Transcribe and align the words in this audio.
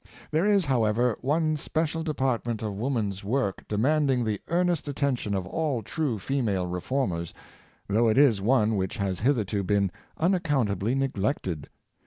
There 0.31 0.47
is, 0.47 0.65
however, 0.65 1.15
one 1.21 1.55
special 1.57 2.01
department 2.01 2.63
of 2.63 2.73
wom 2.73 2.97
an's 2.97 3.23
work 3.23 3.67
demanding 3.67 4.23
the 4.23 4.41
earnest 4.47 4.87
attention 4.87 5.35
of 5.35 5.45
all 5.45 5.83
true 5.83 6.17
female 6.17 6.65
reformers, 6.65 7.35
though 7.87 8.07
it 8.07 8.17
is 8.17 8.41
one 8.41 8.77
which 8.77 8.97
has 8.97 9.19
hitherto 9.19 9.61
been 9.61 9.91
unaccountably 10.17 10.95
neglected. 10.95 11.69